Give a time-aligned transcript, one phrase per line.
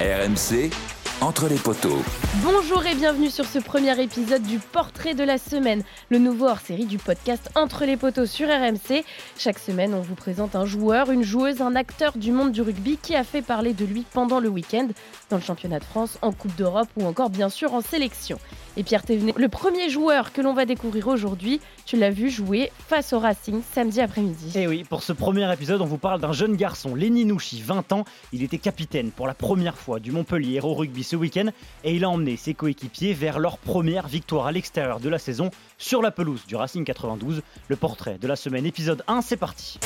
[0.00, 0.72] RMC,
[1.20, 1.98] entre les poteaux.
[2.42, 6.86] Bonjour et bienvenue sur ce premier épisode du Portrait de la semaine, le nouveau hors-série
[6.86, 9.04] du podcast Entre les poteaux sur RMC.
[9.38, 12.96] Chaque semaine, on vous présente un joueur, une joueuse, un acteur du monde du rugby
[12.96, 14.88] qui a fait parler de lui pendant le week-end,
[15.28, 18.38] dans le championnat de France, en Coupe d'Europe ou encore bien sûr en sélection.
[18.76, 22.72] Et Pierre Thévenet, le premier joueur que l'on va découvrir aujourd'hui, tu l'as vu jouer
[22.88, 24.58] face au Racing samedi après-midi.
[24.58, 27.92] Et oui, pour ce premier épisode, on vous parle d'un jeune garçon, Lenny Nouchi, 20
[27.92, 28.04] ans.
[28.32, 31.50] Il était capitaine pour la première fois du Montpellier Hero Rugby ce week-end
[31.82, 35.50] et il a emmené ses coéquipiers vers leur première victoire à l'extérieur de la saison
[35.76, 37.42] sur la pelouse du Racing 92.
[37.68, 39.78] Le portrait de la semaine, épisode 1, c'est parti.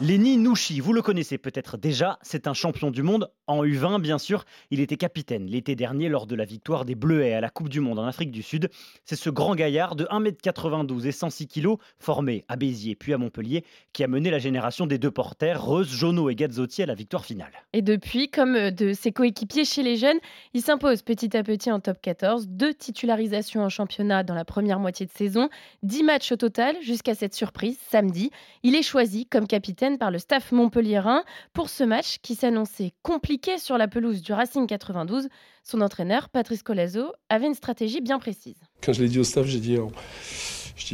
[0.00, 4.18] Lenny Nouchi, vous le connaissez peut-être déjà, c'est un champion du monde en U20 bien
[4.18, 4.44] sûr.
[4.70, 7.80] Il était capitaine l'été dernier lors de la victoire des Bleuets à la Coupe du
[7.80, 8.70] Monde en Afrique du Sud.
[9.04, 13.64] C'est ce grand gaillard de 1m92 et 106 kg, formé à Béziers puis à Montpellier,
[13.92, 17.24] qui a mené la génération des deux porteurs, Reus, Jono et Gazzotti à la victoire
[17.24, 17.50] finale.
[17.72, 20.18] Et depuis, comme euh, de ses coéquipiers chez les jeunes,
[20.54, 24.78] il s'impose petit à petit en top 14, deux titularisations en championnat dans la première
[24.78, 25.48] moitié de saison,
[25.82, 28.30] 10 matchs au total jusqu'à cette surprise samedi.
[28.62, 31.22] Il est choisi comme capitaine par le staff montpelliérain
[31.54, 35.28] pour ce match qui s'annonçait compliqué sur la pelouse du Racing 92.
[35.62, 38.56] Son entraîneur, Patrice Colazo, avait une stratégie bien précise.
[38.82, 39.86] Quand je l'ai dit au staff, j'ai dit, euh,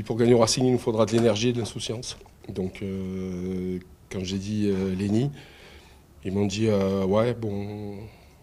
[0.05, 2.17] pour gagner au Racing, il nous faudra de l'énergie et de l'insouciance.
[2.49, 3.79] Donc euh,
[4.11, 5.31] quand j'ai dit euh, Lenny,
[6.25, 7.97] ils m'ont dit euh, ouais bon.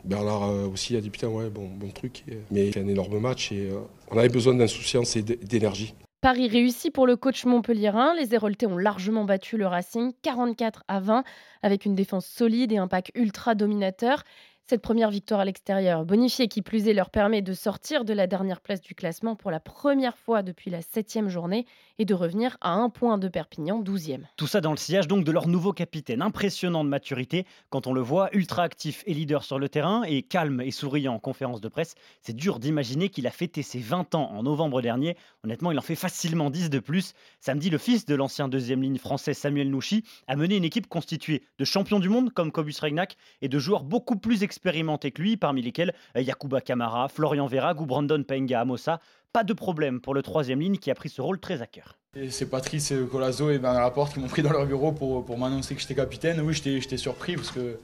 [0.03, 3.69] Bernard aussi a dit putain ouais bon bon truc mais c'est un énorme match et
[4.09, 5.94] on avait besoin d'insouciance et d'énergie.
[6.22, 8.14] Paris réussi pour le coach montpelliérain.
[8.14, 11.23] Les Héroltais ont largement battu le Racing 44 à 20
[11.63, 14.23] avec une défense solide et un pack ultra dominateur.
[14.72, 18.25] Cette première victoire à l'extérieur, bonifiée qui plus est, leur permet de sortir de la
[18.25, 21.66] dernière place du classement pour la première fois depuis la septième journée
[22.00, 24.22] et de revenir à un point de Perpignan, 12e.
[24.38, 27.91] Tout ça dans le sillage donc de leur nouveau capitaine, impressionnant de maturité quand on
[27.91, 31.59] le voit ultra actif et leader sur le terrain et calme et souriant en conférence
[31.59, 31.95] de presse.
[32.22, 35.17] C'est dur d'imaginer qu'il a fêté ses 20 ans en novembre dernier.
[35.44, 37.13] Honnêtement, il en fait facilement 10 de plus.
[37.41, 41.44] Samedi, le fils de l'ancien deuxième ligne français Samuel Nouchi a mené une équipe constituée
[41.59, 45.38] de champions du monde comme Cobus Regnac et de joueurs beaucoup plus expérimentés que lui,
[45.38, 48.99] parmi lesquels euh, Yakuba Kamara, Florian Verag ou Brandon Penga Amosa.
[49.33, 51.97] Pas de problème pour le troisième ligne qui a pris ce rôle très à cœur.
[52.29, 55.73] C'est Patrice Colazo et Bernard Laporte qui m'ont pris dans leur bureau pour, pour m'annoncer
[55.73, 56.41] que j'étais capitaine.
[56.41, 57.79] Oui, j'étais surpris parce que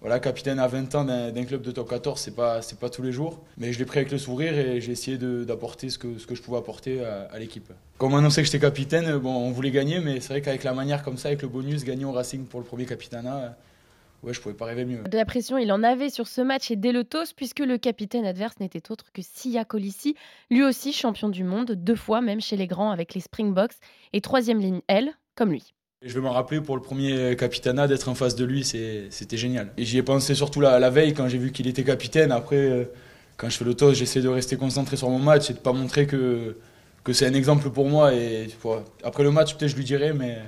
[0.00, 3.12] voilà, capitaine à 20 ans d'un club de top 14, c'est pas, pas tous les
[3.12, 3.44] jours.
[3.58, 6.34] Mais je l'ai pris avec le sourire et j'ai essayé d'apporter ce que, ce que
[6.34, 7.70] je pouvais apporter à, à l'équipe.
[8.00, 11.02] M'a annoncé que j'étais capitaine, bon, on voulait gagner, mais c'est vrai qu'avec la manière
[11.02, 13.56] comme ça, avec le bonus, gagner au Racing pour le premier capitanat,
[14.22, 15.02] ouais, je pouvais pas rêver mieux.
[15.02, 17.78] De la pression, il en avait sur ce match et dès le toss, puisque le
[17.78, 20.14] capitaine adverse n'était autre que Sia Colissi,
[20.50, 23.74] lui aussi champion du monde, deux fois même chez les grands avec les Springboks,
[24.12, 25.74] et troisième ligne L, comme lui.
[26.04, 29.72] Je vais m'en rappeler pour le premier capitanat, d'être en face de lui, c'était génial.
[29.76, 32.32] Et j'y ai pensé surtout la, la veille quand j'ai vu qu'il était capitaine.
[32.32, 32.84] Après, euh,
[33.36, 35.72] quand je fais le toss, j'essaie de rester concentré sur mon match et de pas
[35.72, 36.56] montrer que,
[37.04, 38.12] que c'est un exemple pour moi.
[38.14, 38.48] Et
[39.04, 40.38] après le match, peut-être je lui dirai, mais,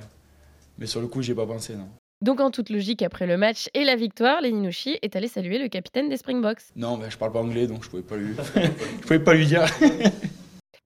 [0.77, 1.75] mais sur le coup, j'y ai pas pensé.
[1.75, 1.87] Non.
[2.21, 5.67] Donc en toute logique, après le match et la victoire, Leninouchi est allé saluer le
[5.67, 6.61] capitaine des Springboks.
[6.75, 9.45] Non, ben, je parle pas anglais, donc je pouvais pas lui, je pouvais pas lui
[9.45, 9.65] dire.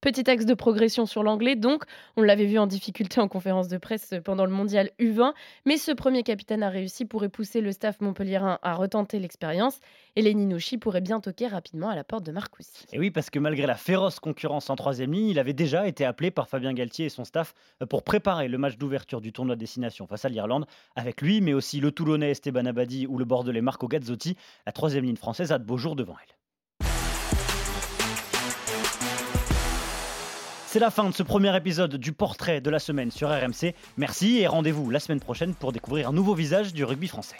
[0.01, 1.83] Petit axe de progression sur l'anglais, donc
[2.15, 5.33] on l'avait vu en difficulté en conférence de presse pendant le mondial U20,
[5.65, 9.81] mais ce premier capitaine a réussi pour pousser le staff montpelliérain à retenter l'expérience,
[10.15, 12.85] et Leninouchi pourrait bien toquer rapidement à la porte de Marcoussis.
[12.93, 16.05] Et oui, parce que malgré la féroce concurrence en troisième ligne, il avait déjà été
[16.05, 19.55] appelé par Fabien Galtier et son staff euh, pour préparer le match d'ouverture du tournoi
[19.55, 20.65] de destination face à l'Irlande.
[20.95, 25.03] Avec lui, mais aussi le Toulonnais Esteban Abadi ou le Bordelais Marco Gazzotti, la troisième
[25.03, 26.38] ligne française a de beaux jours devant elle.
[30.71, 33.73] C'est la fin de ce premier épisode du portrait de la semaine sur RMC.
[33.97, 37.37] Merci et rendez-vous la semaine prochaine pour découvrir un nouveau visage du rugby français.